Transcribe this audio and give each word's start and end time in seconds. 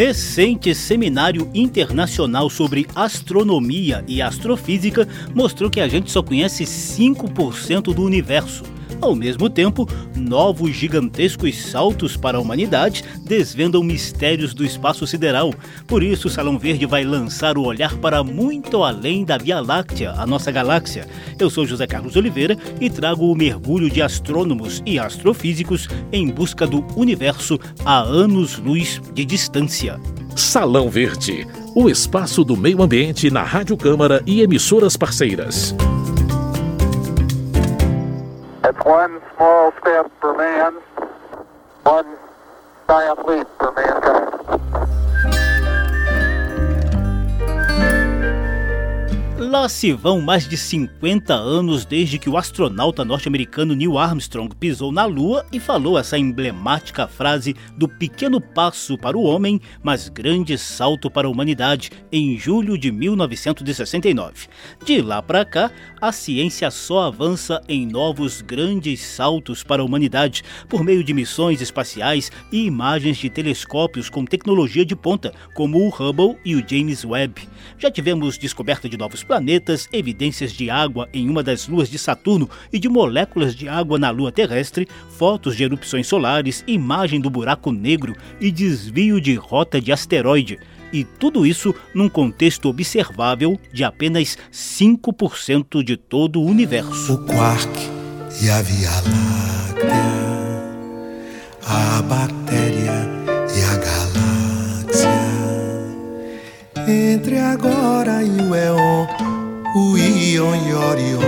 recente 0.00 0.74
seminário 0.74 1.50
internacional 1.52 2.48
sobre 2.48 2.86
astronomia 2.94 4.02
e 4.08 4.22
astrofísica 4.22 5.06
mostrou 5.34 5.68
que 5.68 5.78
a 5.78 5.86
gente 5.86 6.10
só 6.10 6.22
conhece 6.22 6.64
5% 6.64 7.92
do 7.92 8.02
universo. 8.02 8.64
Ao 9.00 9.14
mesmo 9.14 9.48
tempo, 9.48 9.88
novos 10.14 10.72
gigantescos 10.72 11.56
saltos 11.56 12.16
para 12.16 12.36
a 12.36 12.40
humanidade 12.40 13.02
desvendam 13.24 13.82
mistérios 13.82 14.52
do 14.52 14.64
espaço 14.64 15.06
sideral. 15.06 15.54
Por 15.86 16.02
isso, 16.02 16.28
o 16.28 16.30
Salão 16.30 16.58
Verde 16.58 16.84
vai 16.84 17.02
lançar 17.02 17.56
o 17.56 17.64
olhar 17.64 17.96
para 17.96 18.22
muito 18.22 18.84
além 18.84 19.24
da 19.24 19.38
Via 19.38 19.58
Láctea, 19.58 20.12
a 20.12 20.26
nossa 20.26 20.52
galáxia. 20.52 21.08
Eu 21.38 21.48
sou 21.48 21.66
José 21.66 21.86
Carlos 21.86 22.14
Oliveira 22.14 22.58
e 22.78 22.90
trago 22.90 23.30
o 23.30 23.34
mergulho 23.34 23.88
de 23.88 24.02
astrônomos 24.02 24.82
e 24.84 24.98
astrofísicos 24.98 25.88
em 26.12 26.28
busca 26.28 26.66
do 26.66 26.84
universo 26.94 27.58
a 27.84 28.00
anos-luz 28.00 29.00
de 29.14 29.24
distância. 29.24 29.98
Salão 30.36 30.90
Verde, 30.90 31.46
o 31.74 31.88
espaço 31.88 32.44
do 32.44 32.56
meio 32.56 32.82
ambiente 32.82 33.30
na 33.30 33.42
Rádio 33.42 33.76
Câmara 33.76 34.22
e 34.26 34.42
emissoras 34.42 34.96
parceiras. 34.96 35.74
One 38.84 39.20
small 39.36 39.72
step 39.80 40.10
for 40.20 40.34
man, 40.36 40.72
one 41.82 42.16
giant 42.88 43.26
leap 43.26 43.46
for 43.58 43.72
mankind. 43.72 44.19
Lá 49.50 49.68
se 49.68 49.92
vão 49.92 50.20
mais 50.20 50.46
de 50.46 50.56
50 50.56 51.34
anos 51.34 51.84
desde 51.84 52.20
que 52.20 52.30
o 52.30 52.36
astronauta 52.36 53.04
norte-americano 53.04 53.74
Neil 53.74 53.98
Armstrong 53.98 54.54
pisou 54.54 54.92
na 54.92 55.04
Lua 55.06 55.44
e 55.50 55.58
falou 55.58 55.98
essa 55.98 56.16
emblemática 56.16 57.08
frase 57.08 57.56
do 57.76 57.88
pequeno 57.88 58.40
passo 58.40 58.96
para 58.96 59.18
o 59.18 59.24
homem, 59.24 59.60
mas 59.82 60.08
grande 60.08 60.56
salto 60.56 61.10
para 61.10 61.26
a 61.26 61.30
humanidade, 61.30 61.90
em 62.12 62.38
julho 62.38 62.78
de 62.78 62.92
1969. 62.92 64.46
De 64.84 65.02
lá 65.02 65.20
para 65.20 65.44
cá, 65.44 65.72
a 66.00 66.12
ciência 66.12 66.70
só 66.70 67.08
avança 67.08 67.60
em 67.68 67.84
novos 67.84 68.42
grandes 68.42 69.00
saltos 69.00 69.64
para 69.64 69.82
a 69.82 69.84
humanidade 69.84 70.44
por 70.68 70.84
meio 70.84 71.02
de 71.02 71.12
missões 71.12 71.60
espaciais 71.60 72.30
e 72.52 72.66
imagens 72.66 73.18
de 73.18 73.28
telescópios 73.28 74.08
com 74.08 74.24
tecnologia 74.24 74.84
de 74.84 74.94
ponta, 74.94 75.34
como 75.54 75.80
o 75.80 75.88
Hubble 75.88 76.38
e 76.44 76.54
o 76.54 76.64
James 76.64 77.04
Webb. 77.04 77.48
Já 77.76 77.90
tivemos 77.90 78.38
descoberta 78.38 78.88
de 78.88 78.96
novos 78.96 79.24
planetas 79.24 79.39
planetas, 79.40 79.88
evidências 79.90 80.52
de 80.52 80.68
água 80.68 81.08
em 81.14 81.28
uma 81.28 81.42
das 81.42 81.66
luas 81.66 81.88
de 81.88 81.98
Saturno 81.98 82.48
e 82.70 82.78
de 82.78 82.88
moléculas 82.88 83.54
de 83.54 83.66
água 83.68 83.98
na 83.98 84.10
Lua 84.10 84.30
terrestre, 84.30 84.86
fotos 85.16 85.56
de 85.56 85.64
erupções 85.64 86.06
solares, 86.06 86.62
imagem 86.66 87.20
do 87.20 87.30
buraco 87.30 87.72
negro 87.72 88.14
e 88.38 88.52
desvio 88.52 89.18
de 89.18 89.34
rota 89.34 89.80
de 89.80 89.90
asteroide. 89.90 90.58
E 90.92 91.04
tudo 91.04 91.46
isso 91.46 91.74
num 91.94 92.08
contexto 92.08 92.68
observável 92.68 93.58
de 93.72 93.82
apenas 93.82 94.36
5% 94.52 95.82
de 95.82 95.96
todo 95.96 96.40
o 96.40 96.46
universo. 96.46 97.14
O 97.14 97.24
quark 97.24 97.70
e 98.42 98.50
a 98.50 98.60
Via 98.60 98.90
Láctea, 98.90 100.20
a 101.64 102.02
bactéria 102.02 102.89
Entre 106.90 107.38
agora 107.38 108.24
e 108.24 108.42
o 108.42 108.52
Eon 108.52 109.06
o 109.72 109.96
Ion 109.96 110.56
e 110.56 110.74
Orion, 110.74 111.20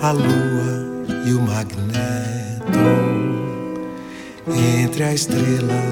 a 0.00 0.12
Lua 0.12 1.26
e 1.26 1.34
o 1.34 1.40
Magneto, 1.42 2.78
entre 4.48 5.04
a 5.04 5.12
estrela 5.12 5.82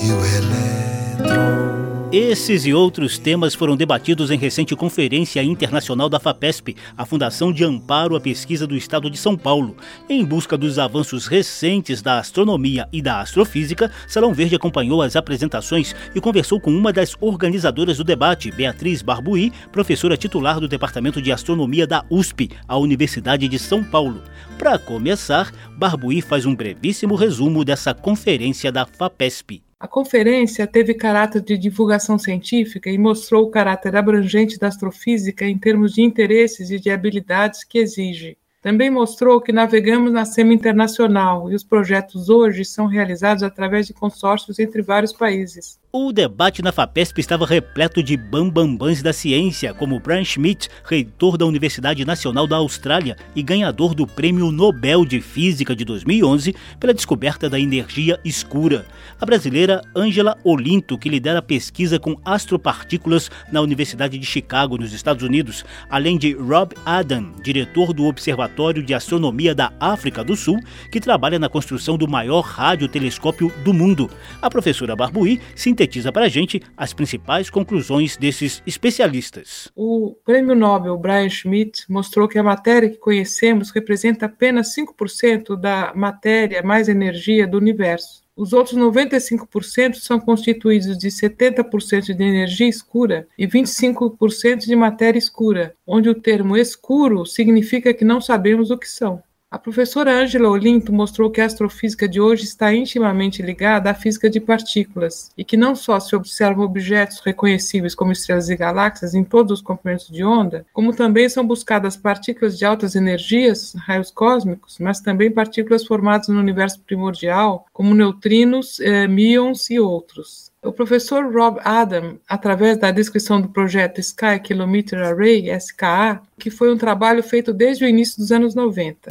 e 0.00 0.12
o 0.12 0.20
elétron. 0.24 1.81
Esses 2.12 2.66
e 2.66 2.74
outros 2.74 3.16
temas 3.16 3.54
foram 3.54 3.74
debatidos 3.74 4.30
em 4.30 4.36
recente 4.36 4.76
conferência 4.76 5.42
internacional 5.42 6.10
da 6.10 6.20
FAPESP, 6.20 6.76
a 6.94 7.06
Fundação 7.06 7.50
de 7.50 7.64
Amparo 7.64 8.14
à 8.14 8.20
Pesquisa 8.20 8.66
do 8.66 8.76
Estado 8.76 9.08
de 9.08 9.16
São 9.16 9.34
Paulo. 9.34 9.74
Em 10.10 10.22
busca 10.22 10.58
dos 10.58 10.78
avanços 10.78 11.26
recentes 11.26 12.02
da 12.02 12.18
astronomia 12.18 12.86
e 12.92 13.00
da 13.00 13.22
astrofísica, 13.22 13.90
Salão 14.06 14.34
Verde 14.34 14.54
acompanhou 14.54 15.00
as 15.00 15.16
apresentações 15.16 15.96
e 16.14 16.20
conversou 16.20 16.60
com 16.60 16.70
uma 16.70 16.92
das 16.92 17.16
organizadoras 17.18 17.96
do 17.96 18.04
debate, 18.04 18.52
Beatriz 18.52 19.00
Barbuí, 19.00 19.50
professora 19.72 20.14
titular 20.14 20.60
do 20.60 20.68
Departamento 20.68 21.22
de 21.22 21.32
Astronomia 21.32 21.86
da 21.86 22.04
USP, 22.10 22.50
a 22.68 22.76
Universidade 22.76 23.48
de 23.48 23.58
São 23.58 23.82
Paulo. 23.82 24.20
Para 24.58 24.78
começar, 24.78 25.50
Barbuí 25.78 26.20
faz 26.20 26.44
um 26.44 26.54
brevíssimo 26.54 27.14
resumo 27.14 27.64
dessa 27.64 27.94
conferência 27.94 28.70
da 28.70 28.84
FAPESP. 28.84 29.62
A 29.82 29.88
conferência 29.88 30.64
teve 30.64 30.94
caráter 30.94 31.42
de 31.42 31.58
divulgação 31.58 32.16
científica 32.16 32.88
e 32.88 32.96
mostrou 32.96 33.42
o 33.42 33.50
caráter 33.50 33.96
abrangente 33.96 34.56
da 34.56 34.68
astrofísica 34.68 35.44
em 35.44 35.58
termos 35.58 35.92
de 35.92 36.02
interesses 36.02 36.70
e 36.70 36.78
de 36.78 36.88
habilidades 36.88 37.64
que 37.64 37.78
exige. 37.80 38.38
Também 38.62 38.88
mostrou 38.88 39.40
que 39.40 39.50
navegamos 39.50 40.12
na 40.12 40.24
SEMA 40.24 40.54
internacional 40.54 41.50
e 41.50 41.56
os 41.56 41.64
projetos 41.64 42.28
hoje 42.28 42.64
são 42.64 42.86
realizados 42.86 43.42
através 43.42 43.88
de 43.88 43.92
consórcios 43.92 44.60
entre 44.60 44.82
vários 44.82 45.12
países. 45.12 45.80
O 45.94 46.10
debate 46.10 46.62
na 46.62 46.72
FAPESP 46.72 47.20
estava 47.20 47.44
repleto 47.44 48.02
de 48.02 48.16
bambambãs 48.16 49.02
da 49.02 49.12
ciência, 49.12 49.74
como 49.74 50.00
Brian 50.00 50.24
Schmidt, 50.24 50.70
reitor 50.82 51.36
da 51.36 51.44
Universidade 51.44 52.02
Nacional 52.02 52.46
da 52.46 52.56
Austrália 52.56 53.14
e 53.36 53.42
ganhador 53.42 53.94
do 53.94 54.06
Prêmio 54.06 54.50
Nobel 54.50 55.04
de 55.04 55.20
Física 55.20 55.76
de 55.76 55.84
2011 55.84 56.54
pela 56.80 56.94
descoberta 56.94 57.46
da 57.46 57.60
energia 57.60 58.18
escura. 58.24 58.86
A 59.20 59.26
brasileira 59.26 59.82
Angela 59.94 60.38
Olinto, 60.42 60.96
que 60.96 61.10
lidera 61.10 61.40
a 61.40 61.42
pesquisa 61.42 61.98
com 61.98 62.18
astropartículas 62.24 63.30
na 63.52 63.60
Universidade 63.60 64.16
de 64.16 64.24
Chicago, 64.24 64.78
nos 64.78 64.94
Estados 64.94 65.22
Unidos, 65.22 65.62
além 65.90 66.16
de 66.16 66.32
Rob 66.32 66.74
Adam, 66.86 67.32
diretor 67.42 67.92
do 67.92 68.06
Observatório 68.06 68.82
de 68.82 68.94
Astronomia 68.94 69.54
da 69.54 69.70
África 69.78 70.24
do 70.24 70.36
Sul, 70.36 70.58
que 70.90 70.98
trabalha 70.98 71.38
na 71.38 71.50
construção 71.50 71.98
do 71.98 72.08
maior 72.08 72.40
radiotelescópio 72.40 73.52
do 73.62 73.74
mundo. 73.74 74.10
A 74.40 74.48
professora 74.48 74.96
Barbuí 74.96 75.38
se 75.54 75.68
sintetiza 75.82 76.12
para 76.12 76.26
a 76.26 76.28
gente 76.28 76.60
as 76.76 76.92
principais 76.92 77.50
conclusões 77.50 78.16
desses 78.16 78.62
especialistas. 78.66 79.70
O 79.74 80.14
prêmio 80.24 80.54
Nobel 80.54 80.96
Brian 80.96 81.28
Schmidt 81.28 81.84
mostrou 81.88 82.28
que 82.28 82.38
a 82.38 82.42
matéria 82.42 82.88
que 82.88 82.98
conhecemos 82.98 83.70
representa 83.70 84.26
apenas 84.26 84.74
5% 84.74 85.56
da 85.56 85.92
matéria 85.94 86.62
mais 86.62 86.88
energia 86.88 87.46
do 87.46 87.58
universo. 87.58 88.22
Os 88.34 88.52
outros 88.52 88.78
95% 88.78 89.96
são 89.96 90.18
constituídos 90.18 90.96
de 90.96 91.08
70% 91.08 92.14
de 92.14 92.22
energia 92.22 92.68
escura 92.68 93.26
e 93.36 93.46
25% 93.46 94.60
de 94.60 94.74
matéria 94.74 95.18
escura, 95.18 95.74
onde 95.86 96.08
o 96.08 96.14
termo 96.14 96.56
escuro 96.56 97.26
significa 97.26 97.92
que 97.92 98.04
não 98.04 98.20
sabemos 98.20 98.70
o 98.70 98.78
que 98.78 98.88
são. 98.88 99.22
A 99.52 99.58
professora 99.58 100.18
Angela 100.18 100.48
Olinto 100.48 100.90
mostrou 100.94 101.30
que 101.30 101.38
a 101.38 101.44
astrofísica 101.44 102.08
de 102.08 102.18
hoje 102.18 102.44
está 102.44 102.74
intimamente 102.74 103.42
ligada 103.42 103.90
à 103.90 103.94
física 103.94 104.30
de 104.30 104.40
partículas 104.40 105.30
e 105.36 105.44
que 105.44 105.58
não 105.58 105.74
só 105.74 106.00
se 106.00 106.16
observam 106.16 106.64
objetos 106.64 107.20
reconhecíveis 107.20 107.94
como 107.94 108.12
estrelas 108.12 108.48
e 108.48 108.56
galáxias 108.56 109.12
em 109.12 109.22
todos 109.22 109.58
os 109.58 109.60
comprimentos 109.60 110.08
de 110.08 110.24
onda, 110.24 110.64
como 110.72 110.96
também 110.96 111.28
são 111.28 111.46
buscadas 111.46 111.98
partículas 111.98 112.56
de 112.56 112.64
altas 112.64 112.96
energias, 112.96 113.74
raios 113.74 114.10
cósmicos, 114.10 114.78
mas 114.78 115.02
também 115.02 115.30
partículas 115.30 115.84
formadas 115.84 116.28
no 116.28 116.40
universo 116.40 116.80
primordial, 116.80 117.66
como 117.74 117.94
neutrinos, 117.94 118.80
eh, 118.80 119.06
míons 119.06 119.68
e 119.68 119.78
outros. 119.78 120.51
O 120.64 120.70
professor 120.70 121.24
Rob 121.24 121.58
Adam, 121.64 122.20
através 122.28 122.78
da 122.78 122.92
descrição 122.92 123.40
do 123.40 123.48
projeto 123.48 123.98
Sky 123.98 124.38
Kilometer 124.40 124.96
Array, 125.02 125.50
SKA, 125.56 126.22
que 126.38 126.50
foi 126.50 126.72
um 126.72 126.78
trabalho 126.78 127.20
feito 127.20 127.52
desde 127.52 127.84
o 127.84 127.88
início 127.88 128.16
dos 128.18 128.30
anos 128.30 128.54
90. 128.54 129.10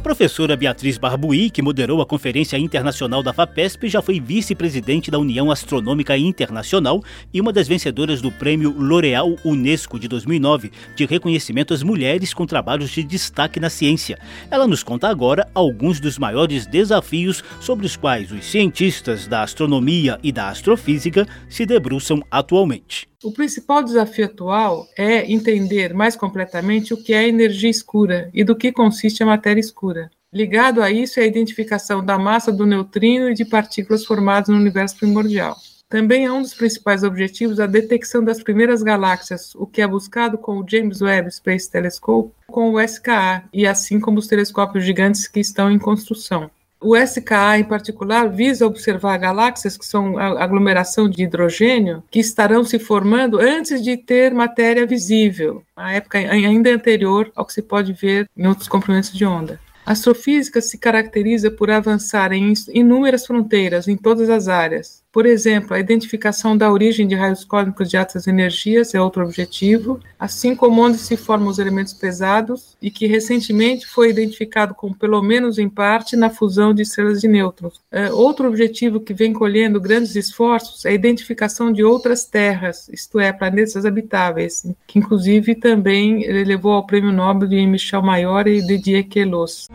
A 0.00 0.02
professora 0.02 0.56
Beatriz 0.56 0.96
Barbuí, 0.96 1.50
que 1.50 1.60
moderou 1.60 2.00
a 2.00 2.06
Conferência 2.06 2.56
Internacional 2.56 3.22
da 3.22 3.34
FAPESP, 3.34 3.86
já 3.86 4.00
foi 4.00 4.18
vice-presidente 4.18 5.10
da 5.10 5.18
União 5.18 5.50
Astronômica 5.50 6.16
Internacional 6.16 7.04
e 7.34 7.38
uma 7.38 7.52
das 7.52 7.68
vencedoras 7.68 8.22
do 8.22 8.32
Prêmio 8.32 8.70
L'Oréal 8.70 9.36
Unesco 9.44 10.00
de 10.00 10.08
2009, 10.08 10.72
de 10.96 11.04
reconhecimento 11.04 11.74
às 11.74 11.82
mulheres 11.82 12.32
com 12.32 12.46
trabalhos 12.46 12.88
de 12.88 13.04
destaque 13.04 13.60
na 13.60 13.68
ciência. 13.68 14.18
Ela 14.50 14.66
nos 14.66 14.82
conta 14.82 15.06
agora 15.06 15.46
alguns 15.54 16.00
dos 16.00 16.16
maiores 16.16 16.64
desafios 16.64 17.44
sobre 17.60 17.84
os 17.84 17.94
quais 17.94 18.32
os 18.32 18.46
cientistas 18.46 19.26
da 19.26 19.42
astronomia 19.42 20.18
e 20.22 20.32
da 20.32 20.48
astrofísica 20.48 21.28
se 21.46 21.66
debruçam 21.66 22.24
atualmente. 22.30 23.09
O 23.22 23.30
principal 23.30 23.82
desafio 23.82 24.24
atual 24.24 24.88
é 24.96 25.30
entender 25.30 25.92
mais 25.92 26.16
completamente 26.16 26.94
o 26.94 26.96
que 26.96 27.12
é 27.12 27.28
energia 27.28 27.68
escura 27.68 28.30
e 28.32 28.42
do 28.42 28.56
que 28.56 28.72
consiste 28.72 29.22
a 29.22 29.26
matéria 29.26 29.60
escura. 29.60 30.10
Ligado 30.32 30.82
a 30.82 30.90
isso 30.90 31.20
é 31.20 31.24
a 31.24 31.26
identificação 31.26 32.02
da 32.02 32.18
massa 32.18 32.50
do 32.50 32.64
neutrino 32.64 33.28
e 33.28 33.34
de 33.34 33.44
partículas 33.44 34.06
formadas 34.06 34.48
no 34.48 34.56
universo 34.56 34.96
primordial. 34.96 35.54
Também 35.86 36.24
é 36.24 36.32
um 36.32 36.40
dos 36.40 36.54
principais 36.54 37.02
objetivos 37.02 37.60
a 37.60 37.66
detecção 37.66 38.24
das 38.24 38.42
primeiras 38.42 38.82
galáxias, 38.82 39.54
o 39.54 39.66
que 39.66 39.82
é 39.82 39.86
buscado 39.86 40.38
com 40.38 40.58
o 40.58 40.64
James 40.66 41.02
Webb 41.02 41.30
Space 41.30 41.70
Telescope, 41.70 42.32
com 42.46 42.70
o 42.70 42.80
SKA 42.80 43.44
e 43.52 43.66
assim 43.66 44.00
como 44.00 44.18
os 44.18 44.28
telescópios 44.28 44.82
gigantes 44.82 45.28
que 45.28 45.40
estão 45.40 45.70
em 45.70 45.78
construção. 45.78 46.50
O 46.82 46.96
SKA, 46.96 47.58
em 47.58 47.64
particular, 47.64 48.30
visa 48.30 48.66
observar 48.66 49.18
galáxias 49.18 49.76
que 49.76 49.84
são 49.84 50.18
aglomeração 50.18 51.10
de 51.10 51.22
hidrogênio 51.22 52.02
que 52.10 52.18
estarão 52.18 52.64
se 52.64 52.78
formando 52.78 53.38
antes 53.38 53.82
de 53.82 53.98
ter 53.98 54.32
matéria 54.32 54.86
visível, 54.86 55.62
a 55.76 55.92
época 55.92 56.18
ainda 56.18 56.70
anterior 56.70 57.30
ao 57.36 57.44
que 57.44 57.52
se 57.52 57.60
pode 57.60 57.92
ver 57.92 58.28
em 58.34 58.46
outros 58.46 58.66
comprimentos 58.66 59.12
de 59.12 59.26
onda. 59.26 59.60
A 59.84 59.92
astrofísica 59.92 60.60
se 60.60 60.78
caracteriza 60.78 61.50
por 61.50 61.70
avançar 61.70 62.32
em 62.32 62.52
inúmeras 62.72 63.26
fronteiras 63.26 63.88
em 63.88 63.96
todas 63.96 64.30
as 64.30 64.46
áreas. 64.46 65.02
Por 65.12 65.26
exemplo, 65.26 65.74
a 65.74 65.80
identificação 65.80 66.56
da 66.56 66.70
origem 66.70 67.06
de 67.06 67.16
raios 67.16 67.44
cósmicos 67.44 67.90
de 67.90 67.96
altas 67.96 68.28
energias 68.28 68.94
é 68.94 69.00
outro 69.00 69.24
objetivo, 69.24 69.98
assim 70.18 70.54
como 70.54 70.80
onde 70.80 70.98
se 70.98 71.16
formam 71.16 71.48
os 71.48 71.58
elementos 71.58 71.92
pesados 71.92 72.76
e 72.80 72.92
que 72.92 73.08
recentemente 73.08 73.88
foi 73.88 74.10
identificado 74.10 74.72
como, 74.72 74.94
pelo 74.94 75.20
menos 75.20 75.58
em 75.58 75.68
parte, 75.68 76.14
na 76.14 76.30
fusão 76.30 76.72
de 76.72 76.82
estrelas 76.82 77.20
de 77.20 77.26
nêutrons. 77.26 77.80
É, 77.90 78.12
outro 78.12 78.46
objetivo 78.46 79.00
que 79.00 79.12
vem 79.12 79.32
colhendo 79.32 79.80
grandes 79.80 80.14
esforços 80.14 80.84
é 80.84 80.90
a 80.90 80.94
identificação 80.94 81.72
de 81.72 81.82
outras 81.82 82.24
terras, 82.24 82.88
isto 82.88 83.18
é, 83.18 83.32
planetas 83.32 83.84
habitáveis, 83.84 84.64
que 84.86 85.00
inclusive 85.00 85.56
também 85.56 86.24
levou 86.44 86.72
ao 86.72 86.86
prêmio 86.86 87.10
Nobel 87.10 87.48
de 87.48 87.66
Michel 87.66 88.02
Mayor 88.02 88.46
e 88.46 88.64
Didier 88.64 89.08
Queloz. 89.08 89.66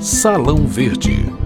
Salão 0.00 0.66
Verde 0.66 1.43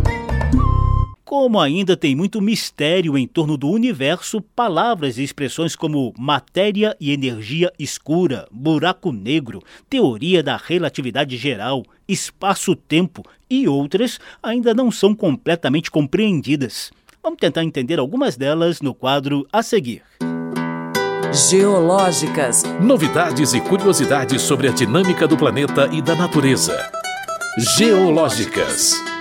como 1.29 1.61
ainda 1.61 1.95
tem 1.95 2.17
muito 2.17 2.41
mistério 2.41 3.19
em 3.19 3.27
torno 3.27 3.59
do 3.59 3.69
universo, 3.69 4.41
palavras 4.41 5.19
e 5.19 5.23
expressões 5.23 5.77
como 5.77 6.15
matéria 6.17 6.97
e 6.99 7.13
energia 7.13 7.71
escura, 7.79 8.49
buraco 8.51 9.13
negro, 9.13 9.63
teoria 9.91 10.43
da 10.43 10.57
relatividade 10.57 11.37
geral, 11.37 11.85
espaço-tempo 12.09 13.23
e 13.51 13.69
outras 13.69 14.19
ainda 14.43 14.73
não 14.73 14.91
são 14.91 15.15
completamente 15.15 15.91
compreendidas. 15.91 16.91
Vamos 17.23 17.39
tentar 17.39 17.63
entender 17.63 17.99
algumas 17.99 18.35
delas 18.35 18.81
no 18.81 18.95
quadro 18.95 19.47
a 19.53 19.63
seguir. 19.63 20.03
Geológicas. 21.51 22.63
Novidades 22.81 23.53
e 23.53 23.61
curiosidades 23.61 24.41
sobre 24.41 24.69
a 24.69 24.73
dinâmica 24.73 25.29
do 25.29 25.37
planeta 25.37 25.91
e 25.93 26.01
da 26.01 26.15
natureza. 26.15 26.91
Geológicas. 27.77 29.18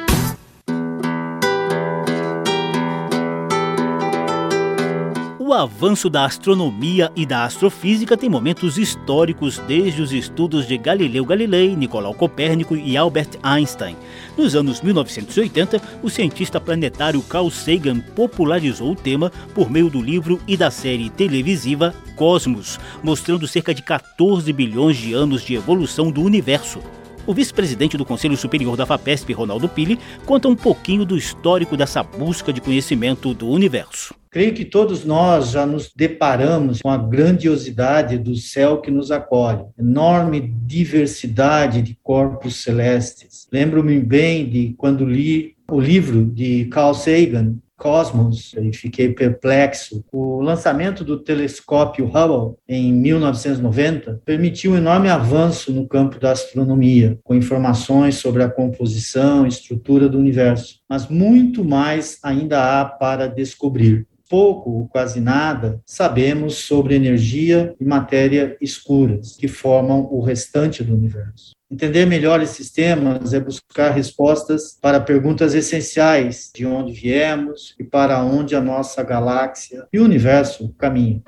Avanço 5.58 6.10
da 6.10 6.24
astronomia 6.24 7.12
e 7.16 7.26
da 7.26 7.44
astrofísica 7.44 8.16
tem 8.16 8.30
momentos 8.30 8.78
históricos 8.78 9.58
desde 9.68 10.02
os 10.02 10.14
estudos 10.14 10.68
de 10.68 10.78
Galileu 10.78 11.26
Galilei, 11.26 11.76
Nicolau 11.76 12.14
Copérnico 12.14 12.76
e 12.76 12.96
Albert 12.96 13.32
Einstein. 13.42 13.96
Nos 14.38 14.56
anos 14.56 14.82
1980, 14.82 15.82
o 16.04 16.10
cientista 16.10 16.62
planetário 16.62 17.22
Carl 17.24 17.50
Sagan 17.50 18.00
popularizou 18.00 18.92
o 18.92 18.96
tema 18.96 19.32
por 19.56 19.70
meio 19.70 19.90
do 19.90 20.02
livro 20.02 20.40
e 20.48 20.56
da 20.56 20.70
série 20.70 21.10
televisiva 21.10 21.94
Cosmos, 22.16 22.80
mostrando 23.04 23.48
cerca 23.48 23.74
de 23.74 23.82
14 23.82 24.52
bilhões 24.54 24.98
de 24.98 25.14
anos 25.14 25.42
de 25.42 25.56
evolução 25.56 26.12
do 26.12 26.22
universo. 26.22 26.80
O 27.26 27.34
vice-presidente 27.34 27.98
do 27.98 28.06
Conselho 28.06 28.38
Superior 28.38 28.78
da 28.78 28.86
FAPESP, 28.86 29.34
Ronaldo 29.34 29.68
Pili, 29.68 30.00
conta 30.26 30.48
um 30.48 30.56
pouquinho 30.56 31.04
do 31.04 31.18
histórico 31.18 31.76
dessa 31.76 32.02
busca 32.02 32.54
de 32.54 32.62
conhecimento 32.62 33.34
do 33.34 33.50
universo. 33.50 34.16
Creio 34.38 34.54
que 34.54 34.66
todos 34.66 35.04
nós 35.04 35.50
já 35.50 35.66
nos 35.66 35.92
deparamos 35.92 36.80
com 36.84 36.92
a 36.92 36.98
grandiosidade 36.98 38.20
do 38.20 38.36
céu 38.36 38.80
que 38.80 38.92
nos 38.92 39.10
acolhe, 39.10 39.66
enorme 39.80 40.40
diversidade 40.40 41.82
de 41.82 41.98
corpos 42.04 42.62
celestes. 42.62 43.48
Lembro-me 43.52 44.00
bem 44.00 44.48
de 44.48 44.76
quando 44.78 45.08
li 45.08 45.56
o 45.68 45.80
livro 45.80 46.24
de 46.24 46.66
Carl 46.66 46.94
Sagan, 46.94 47.56
Cosmos, 47.76 48.54
e 48.54 48.72
fiquei 48.74 49.12
perplexo. 49.12 50.06
O 50.14 50.40
lançamento 50.40 51.04
do 51.04 51.18
telescópio 51.18 52.06
Hubble 52.06 52.58
em 52.70 52.94
1990 52.94 54.22
permitiu 54.24 54.74
um 54.74 54.78
enorme 54.78 55.10
avanço 55.10 55.74
no 55.74 55.88
campo 55.88 56.20
da 56.20 56.30
astronomia, 56.30 57.18
com 57.24 57.34
informações 57.34 58.18
sobre 58.18 58.44
a 58.44 58.50
composição 58.50 59.46
e 59.46 59.50
estrutura 59.50 60.08
do 60.08 60.20
universo. 60.20 60.80
Mas 60.88 61.08
muito 61.08 61.66
mais 61.66 62.20
ainda 62.22 62.80
há 62.80 62.86
para 62.86 63.26
descobrir 63.26 64.06
pouco 64.28 64.70
ou 64.72 64.88
quase 64.88 65.20
nada 65.20 65.82
sabemos 65.86 66.56
sobre 66.56 66.96
energia 66.96 67.76
e 67.80 67.86
matéria 67.86 68.58
escuras, 68.62 69.36
que 69.38 69.48
formam 69.48 70.08
o 70.12 70.22
restante 70.22 70.84
do 70.84 70.94
universo. 70.94 71.52
Entender 71.70 72.06
melhor 72.06 72.42
esses 72.42 72.72
temas 72.72 73.34
é 73.34 73.40
buscar 73.40 73.90
respostas 73.92 74.78
para 74.82 75.02
perguntas 75.02 75.54
essenciais 75.54 76.50
de 76.56 76.66
onde 76.66 76.94
viemos 76.94 77.76
e 77.78 77.84
para 77.84 78.24
onde 78.24 78.56
a 78.56 78.62
nossa 78.62 79.04
galáxia 79.04 79.86
e 79.92 80.00
o 80.00 80.06
universo 80.06 80.74
caminham. 80.78 81.22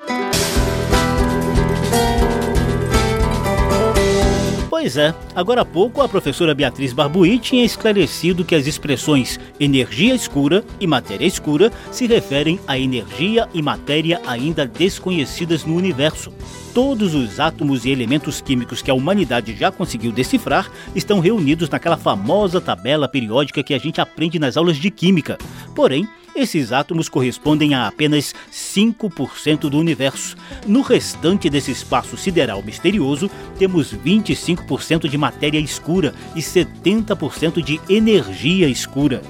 Pois 4.80 4.96
é, 4.96 5.14
agora 5.34 5.60
há 5.60 5.64
pouco 5.64 6.00
a 6.00 6.08
professora 6.08 6.54
Beatriz 6.54 6.94
Barbuí 6.94 7.38
tinha 7.38 7.62
esclarecido 7.62 8.46
que 8.46 8.54
as 8.54 8.66
expressões 8.66 9.38
energia 9.60 10.14
escura 10.14 10.64
e 10.80 10.86
matéria 10.86 11.26
escura 11.26 11.70
se 11.92 12.06
referem 12.06 12.58
a 12.66 12.78
energia 12.78 13.46
e 13.52 13.60
matéria 13.60 14.22
ainda 14.26 14.64
desconhecidas 14.64 15.66
no 15.66 15.76
universo. 15.76 16.32
Todos 16.72 17.14
os 17.16 17.40
átomos 17.40 17.84
e 17.84 17.90
elementos 17.90 18.40
químicos 18.40 18.80
que 18.80 18.90
a 18.92 18.94
humanidade 18.94 19.56
já 19.56 19.72
conseguiu 19.72 20.12
decifrar 20.12 20.70
estão 20.94 21.18
reunidos 21.18 21.68
naquela 21.68 21.96
famosa 21.96 22.60
tabela 22.60 23.08
periódica 23.08 23.62
que 23.62 23.74
a 23.74 23.78
gente 23.78 24.00
aprende 24.00 24.38
nas 24.38 24.56
aulas 24.56 24.76
de 24.76 24.88
química. 24.88 25.36
Porém, 25.74 26.08
esses 26.34 26.70
átomos 26.70 27.08
correspondem 27.08 27.74
a 27.74 27.88
apenas 27.88 28.32
5% 28.52 29.68
do 29.68 29.78
universo. 29.78 30.36
No 30.64 30.80
restante 30.80 31.50
desse 31.50 31.72
espaço 31.72 32.16
sideral 32.16 32.62
misterioso, 32.62 33.28
temos 33.58 33.92
25% 33.92 35.08
de 35.08 35.18
matéria 35.18 35.58
escura 35.58 36.14
e 36.36 36.40
70% 36.40 37.60
de 37.60 37.80
energia 37.88 38.68
escura. 38.68 39.22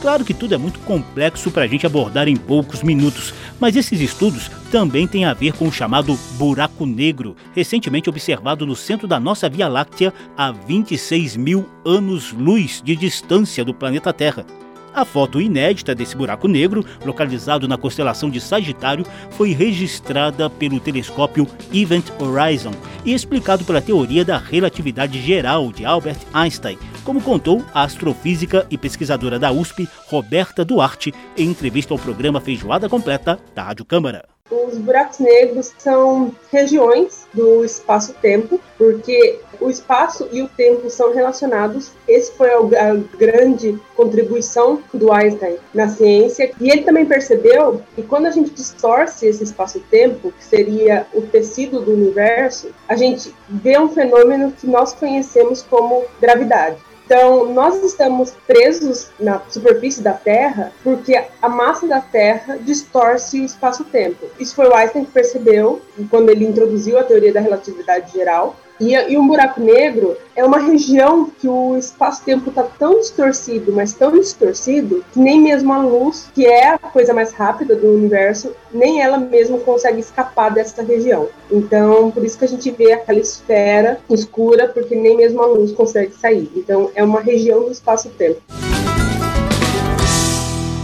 Claro 0.00 0.24
que 0.24 0.32
tudo 0.32 0.54
é 0.54 0.58
muito 0.58 0.78
complexo 0.80 1.50
para 1.50 1.64
a 1.64 1.66
gente 1.66 1.84
abordar 1.84 2.28
em 2.28 2.36
poucos 2.36 2.84
minutos, 2.84 3.34
mas 3.58 3.74
esses 3.74 4.00
estudos 4.00 4.48
também 4.70 5.08
têm 5.08 5.24
a 5.24 5.34
ver 5.34 5.52
com 5.52 5.66
o 5.66 5.72
chamado 5.72 6.16
buraco 6.34 6.86
negro, 6.86 7.34
recentemente 7.52 8.08
observado 8.08 8.64
no 8.64 8.76
centro 8.76 9.08
da 9.08 9.18
nossa 9.18 9.48
Via 9.48 9.66
Láctea 9.66 10.14
a 10.36 10.52
26 10.52 11.36
mil 11.36 11.68
anos-luz 11.84 12.80
de 12.84 12.94
distância 12.94 13.64
do 13.64 13.74
planeta 13.74 14.12
Terra. 14.12 14.46
A 14.98 15.04
foto 15.04 15.40
inédita 15.40 15.94
desse 15.94 16.16
buraco 16.16 16.48
negro, 16.48 16.84
localizado 17.06 17.68
na 17.68 17.78
constelação 17.78 18.28
de 18.28 18.40
Sagitário, 18.40 19.06
foi 19.30 19.52
registrada 19.52 20.50
pelo 20.50 20.80
telescópio 20.80 21.46
Event 21.72 22.06
Horizon 22.18 22.72
e 23.04 23.14
explicado 23.14 23.64
pela 23.64 23.80
teoria 23.80 24.24
da 24.24 24.38
relatividade 24.38 25.22
geral 25.22 25.70
de 25.70 25.84
Albert 25.84 26.18
Einstein, 26.34 26.76
como 27.04 27.22
contou 27.22 27.64
a 27.72 27.84
astrofísica 27.84 28.66
e 28.68 28.76
pesquisadora 28.76 29.38
da 29.38 29.52
USP, 29.52 29.88
Roberta 30.08 30.64
Duarte, 30.64 31.14
em 31.36 31.48
entrevista 31.48 31.94
ao 31.94 31.98
programa 31.98 32.40
Feijoada 32.40 32.88
Completa 32.88 33.38
da 33.54 33.62
Rádio 33.62 33.84
Câmara. 33.84 34.37
Os 34.50 34.78
buracos 34.78 35.18
negros 35.18 35.72
são 35.78 36.34
regiões 36.50 37.26
do 37.34 37.64
espaço-tempo, 37.64 38.60
porque 38.76 39.40
o 39.60 39.68
espaço 39.68 40.28
e 40.32 40.40
o 40.42 40.48
tempo 40.48 40.88
são 40.88 41.12
relacionados. 41.12 41.92
Esse 42.06 42.32
foi 42.32 42.50
a 42.50 42.94
grande 43.18 43.78
contribuição 43.94 44.82
do 44.94 45.12
Einstein 45.12 45.56
na 45.74 45.88
ciência. 45.88 46.50
E 46.60 46.70
ele 46.70 46.82
também 46.82 47.04
percebeu 47.04 47.82
que 47.94 48.02
quando 48.02 48.26
a 48.26 48.30
gente 48.30 48.50
distorce 48.50 49.26
esse 49.26 49.44
espaço-tempo, 49.44 50.32
que 50.32 50.44
seria 50.44 51.06
o 51.12 51.22
tecido 51.22 51.80
do 51.80 51.92
universo, 51.92 52.70
a 52.88 52.96
gente 52.96 53.34
vê 53.48 53.78
um 53.78 53.88
fenômeno 53.88 54.52
que 54.52 54.66
nós 54.66 54.94
conhecemos 54.94 55.62
como 55.62 56.04
gravidade. 56.20 56.87
Então, 57.08 57.54
nós 57.54 57.82
estamos 57.82 58.32
presos 58.46 59.08
na 59.18 59.40
superfície 59.48 60.02
da 60.02 60.12
Terra 60.12 60.70
porque 60.84 61.18
a 61.40 61.48
massa 61.48 61.88
da 61.88 62.02
Terra 62.02 62.58
distorce 62.58 63.40
o 63.40 63.46
espaço-tempo. 63.46 64.26
Isso 64.38 64.54
foi 64.54 64.68
o 64.68 64.74
Einstein 64.74 65.06
que 65.06 65.12
percebeu 65.12 65.80
quando 66.10 66.28
ele 66.28 66.44
introduziu 66.44 66.98
a 66.98 67.04
teoria 67.04 67.32
da 67.32 67.40
relatividade 67.40 68.12
geral. 68.12 68.56
E, 68.80 68.92
e 68.94 69.18
um 69.18 69.26
buraco 69.26 69.60
negro 69.60 70.16
é 70.36 70.44
uma 70.44 70.58
região 70.58 71.28
que 71.28 71.48
o 71.48 71.76
espaço-tempo 71.76 72.50
está 72.50 72.62
tão 72.62 73.00
distorcido, 73.00 73.72
mas 73.72 73.92
tão 73.92 74.12
distorcido, 74.12 75.04
que 75.12 75.18
nem 75.18 75.40
mesmo 75.40 75.72
a 75.72 75.78
luz, 75.78 76.30
que 76.32 76.46
é 76.46 76.68
a 76.70 76.78
coisa 76.78 77.12
mais 77.12 77.32
rápida 77.32 77.74
do 77.74 77.88
universo, 77.88 78.52
nem 78.72 79.02
ela 79.02 79.18
mesma 79.18 79.58
consegue 79.58 80.00
escapar 80.00 80.50
dessa 80.50 80.82
região. 80.82 81.28
Então, 81.50 82.10
por 82.10 82.24
isso 82.24 82.38
que 82.38 82.44
a 82.44 82.48
gente 82.48 82.70
vê 82.70 82.92
aquela 82.92 83.18
esfera 83.18 84.00
escura, 84.08 84.68
porque 84.68 84.94
nem 84.94 85.16
mesmo 85.16 85.42
a 85.42 85.46
luz 85.46 85.72
consegue 85.72 86.14
sair. 86.14 86.50
Então, 86.54 86.90
é 86.94 87.02
uma 87.02 87.20
região 87.20 87.64
do 87.64 87.72
espaço-tempo. 87.72 88.40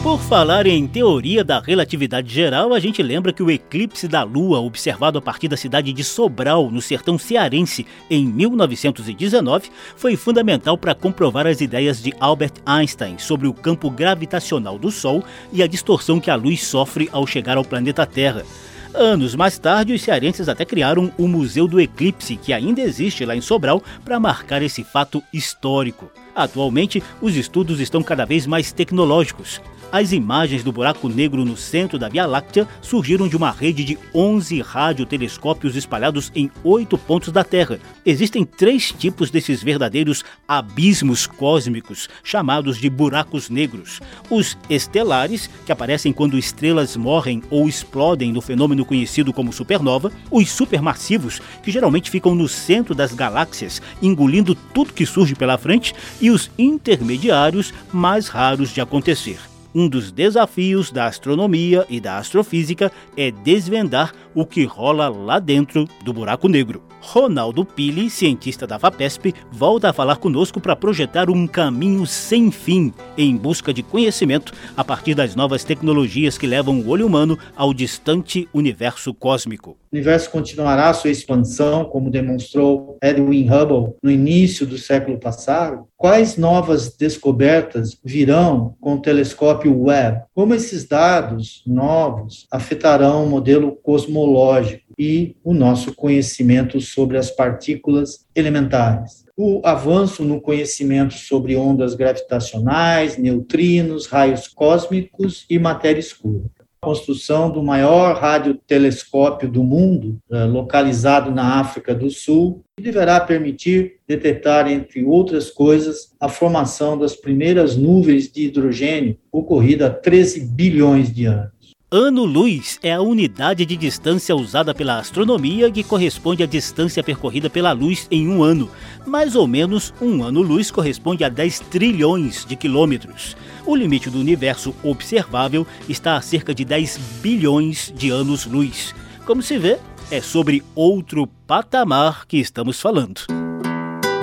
Por 0.04 0.20
falar 0.20 0.66
em 0.66 0.86
teoria 0.86 1.42
da 1.42 1.58
relatividade 1.58 2.30
geral, 2.30 2.74
a 2.74 2.78
gente 2.78 3.02
lembra 3.02 3.32
que 3.32 3.42
o 3.42 3.50
eclipse 3.50 4.06
da 4.06 4.22
Lua, 4.22 4.60
observado 4.60 5.16
a 5.16 5.22
partir 5.22 5.48
da 5.48 5.56
cidade 5.56 5.94
de 5.94 6.04
Sobral, 6.04 6.70
no 6.70 6.82
sertão 6.82 7.16
cearense, 7.16 7.86
em 8.10 8.26
1919, 8.26 9.70
foi 9.96 10.14
fundamental 10.14 10.76
para 10.76 10.94
comprovar 10.94 11.46
as 11.46 11.62
ideias 11.62 12.02
de 12.02 12.12
Albert 12.20 12.52
Einstein 12.66 13.16
sobre 13.16 13.48
o 13.48 13.54
campo 13.54 13.88
gravitacional 13.88 14.78
do 14.78 14.90
Sol 14.90 15.24
e 15.50 15.62
a 15.62 15.66
distorção 15.66 16.20
que 16.20 16.30
a 16.30 16.34
luz 16.34 16.62
sofre 16.62 17.08
ao 17.10 17.26
chegar 17.26 17.56
ao 17.56 17.64
planeta 17.64 18.04
Terra. 18.04 18.44
Anos 18.92 19.34
mais 19.34 19.58
tarde, 19.58 19.94
os 19.94 20.02
cearenses 20.02 20.50
até 20.50 20.66
criaram 20.66 21.10
o 21.16 21.26
Museu 21.26 21.66
do 21.66 21.80
Eclipse, 21.80 22.36
que 22.36 22.52
ainda 22.52 22.82
existe 22.82 23.24
lá 23.24 23.34
em 23.34 23.40
Sobral, 23.40 23.82
para 24.04 24.20
marcar 24.20 24.60
esse 24.60 24.84
fato 24.84 25.22
histórico. 25.32 26.12
Atualmente, 26.36 27.02
os 27.22 27.34
estudos 27.36 27.80
estão 27.80 28.02
cada 28.02 28.26
vez 28.26 28.46
mais 28.46 28.70
tecnológicos. 28.70 29.62
As 29.92 30.10
imagens 30.10 30.64
do 30.64 30.72
buraco 30.72 31.08
negro 31.08 31.44
no 31.44 31.56
centro 31.56 31.98
da 31.98 32.08
Via 32.08 32.26
Láctea 32.26 32.66
surgiram 32.82 33.28
de 33.28 33.36
uma 33.36 33.52
rede 33.52 33.84
de 33.84 33.98
11 34.12 34.60
radiotelescópios 34.60 35.76
espalhados 35.76 36.32
em 36.34 36.50
oito 36.64 36.98
pontos 36.98 37.32
da 37.32 37.44
Terra. 37.44 37.78
Existem 38.04 38.44
três 38.44 38.90
tipos 38.90 39.30
desses 39.30 39.62
verdadeiros 39.62 40.24
abismos 40.48 41.28
cósmicos, 41.28 42.08
chamados 42.24 42.76
de 42.78 42.90
buracos 42.90 43.48
negros: 43.48 44.00
os 44.28 44.58
estelares, 44.68 45.48
que 45.64 45.70
aparecem 45.70 46.12
quando 46.12 46.36
estrelas 46.36 46.96
morrem 46.96 47.40
ou 47.48 47.68
explodem 47.68 48.32
no 48.32 48.40
fenômeno 48.40 48.84
conhecido 48.84 49.32
como 49.32 49.52
supernova, 49.52 50.10
os 50.28 50.50
supermassivos, 50.50 51.40
que 51.62 51.70
geralmente 51.70 52.10
ficam 52.10 52.34
no 52.34 52.48
centro 52.48 52.96
das 52.96 53.14
galáxias, 53.14 53.80
engolindo 54.02 54.54
tudo 54.54 54.92
que 54.92 55.06
surge 55.06 55.36
pela 55.36 55.56
frente, 55.56 55.94
e 56.20 56.30
os 56.30 56.50
intermediários, 56.58 57.72
mais 57.92 58.26
raros 58.26 58.70
de 58.74 58.80
acontecer. 58.80 59.53
Um 59.74 59.88
dos 59.88 60.12
desafios 60.12 60.92
da 60.92 61.06
astronomia 61.06 61.84
e 61.90 61.98
da 61.98 62.18
astrofísica 62.18 62.92
é 63.16 63.32
desvendar 63.32 64.12
o 64.32 64.46
que 64.46 64.64
rola 64.64 65.08
lá 65.08 65.40
dentro 65.40 65.88
do 66.04 66.12
buraco 66.12 66.48
negro. 66.48 66.80
Ronaldo 67.00 67.64
Pili, 67.66 68.08
cientista 68.08 68.66
da 68.66 68.78
FAPESP, 68.78 69.34
volta 69.52 69.90
a 69.90 69.92
falar 69.92 70.16
conosco 70.16 70.58
para 70.58 70.74
projetar 70.74 71.28
um 71.28 71.46
caminho 71.46 72.06
sem 72.06 72.50
fim 72.50 72.92
em 73.18 73.36
busca 73.36 73.74
de 73.74 73.82
conhecimento 73.82 74.52
a 74.76 74.82
partir 74.82 75.14
das 75.14 75.34
novas 75.34 75.64
tecnologias 75.64 76.38
que 76.38 76.46
levam 76.46 76.80
o 76.80 76.88
olho 76.88 77.06
humano 77.06 77.38
ao 77.54 77.74
distante 77.74 78.48
universo 78.54 79.12
cósmico. 79.12 79.76
O 79.92 79.96
universo 79.96 80.30
continuará 80.30 80.92
sua 80.94 81.10
expansão, 81.10 81.84
como 81.84 82.10
demonstrou 82.10 82.98
Edwin 83.02 83.48
Hubble 83.48 83.94
no 84.02 84.10
início 84.10 84.66
do 84.66 84.78
século 84.78 85.20
passado? 85.20 85.86
Quais 85.96 86.36
novas 86.36 86.96
descobertas 86.96 87.96
virão 88.02 88.74
com 88.80 88.94
o 88.94 89.00
telescópio 89.00 89.63
Webb? 89.68 90.22
Como 90.34 90.54
esses 90.54 90.86
dados 90.86 91.62
novos 91.66 92.46
afetarão 92.50 93.24
o 93.24 93.28
modelo 93.28 93.72
cosmológico? 93.72 94.84
e 94.98 95.36
o 95.42 95.52
nosso 95.52 95.94
conhecimento 95.94 96.80
sobre 96.80 97.18
as 97.18 97.30
partículas 97.30 98.26
elementares. 98.34 99.24
O 99.36 99.60
avanço 99.64 100.24
no 100.24 100.40
conhecimento 100.40 101.14
sobre 101.14 101.56
ondas 101.56 101.94
gravitacionais, 101.94 103.18
neutrinos, 103.18 104.06
raios 104.06 104.46
cósmicos 104.46 105.44
e 105.50 105.58
matéria 105.58 105.98
escura. 105.98 106.44
Construção 106.84 107.50
do 107.50 107.62
maior 107.62 108.16
radiotelescópio 108.16 109.50
do 109.50 109.64
mundo, 109.64 110.18
eh, 110.30 110.44
localizado 110.44 111.30
na 111.30 111.60
África 111.60 111.94
do 111.94 112.10
Sul, 112.10 112.62
que 112.76 112.82
deverá 112.82 113.18
permitir 113.20 113.96
detectar, 114.06 114.70
entre 114.70 115.04
outras 115.04 115.50
coisas, 115.50 116.14
a 116.20 116.28
formação 116.28 116.98
das 116.98 117.16
primeiras 117.16 117.76
nuvens 117.76 118.30
de 118.30 118.46
hidrogênio 118.46 119.16
ocorrida 119.32 119.86
há 119.86 119.90
13 119.90 120.40
bilhões 120.40 121.12
de 121.12 121.24
anos. 121.26 121.52
Ano-luz 121.90 122.80
é 122.82 122.92
a 122.92 123.00
unidade 123.00 123.64
de 123.64 123.76
distância 123.76 124.34
usada 124.34 124.74
pela 124.74 124.98
astronomia 124.98 125.70
que 125.70 125.84
corresponde 125.84 126.42
à 126.42 126.46
distância 126.46 127.04
percorrida 127.04 127.48
pela 127.48 127.72
luz 127.72 128.08
em 128.10 128.26
um 128.26 128.42
ano. 128.42 128.68
Mais 129.06 129.36
ou 129.36 129.46
menos, 129.46 129.94
um 130.00 130.24
ano-luz 130.24 130.70
corresponde 130.70 131.22
a 131.22 131.28
10 131.28 131.60
trilhões 131.70 132.44
de 132.44 132.56
quilômetros. 132.56 133.36
O 133.64 133.76
limite 133.76 134.10
do 134.10 134.18
universo 134.18 134.74
observável 134.82 135.64
está 135.88 136.16
a 136.16 136.20
cerca 136.20 136.54
de 136.54 136.64
10 136.64 136.96
bilhões 137.22 137.92
de 137.94 138.10
anos-luz. 138.10 138.94
Como 139.24 139.40
se 139.40 139.56
vê, 139.56 139.78
é 140.10 140.20
sobre 140.20 140.64
outro 140.74 141.28
patamar 141.46 142.26
que 142.26 142.38
estamos 142.38 142.80
falando. 142.80 143.20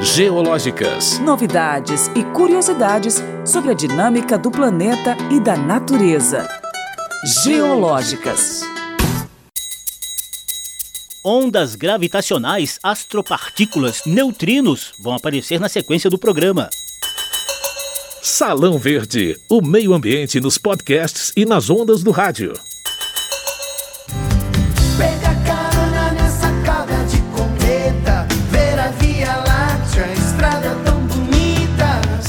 Geológicas. 0.01 1.19
Novidades 1.19 2.11
e 2.15 2.23
curiosidades 2.33 3.23
sobre 3.45 3.71
a 3.71 3.75
dinâmica 3.75 4.37
do 4.37 4.51
planeta 4.51 5.15
e 5.29 5.39
da 5.39 5.55
natureza 5.55 6.61
geológicas. 7.23 8.61
Ondas 11.23 11.75
gravitacionais, 11.75 12.79
astropartículas, 12.81 14.01
neutrinos 14.07 14.93
vão 14.99 15.13
aparecer 15.13 15.59
na 15.59 15.69
sequência 15.69 16.09
do 16.09 16.17
programa. 16.17 16.67
Salão 18.23 18.79
Verde, 18.79 19.39
o 19.47 19.61
meio 19.61 19.93
ambiente 19.93 20.39
nos 20.39 20.57
podcasts 20.57 21.31
e 21.37 21.45
nas 21.45 21.69
ondas 21.69 22.01
do 22.01 22.09
rádio. 22.09 22.53